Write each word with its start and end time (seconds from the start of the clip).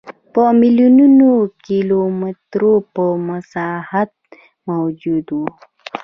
په 0.33 0.43
میلیونونو 0.59 1.29
کیلومترو 1.65 2.73
په 2.95 3.05
مساحت 3.27 4.11
موجود 4.69 5.25
و. 5.31 5.39